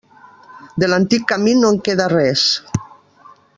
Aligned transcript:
De 0.83 0.87
l'antic 0.89 1.27
camí 1.33 1.53
no 1.59 1.71
en 1.75 1.79
queda 1.89 2.09
res. 2.17 2.49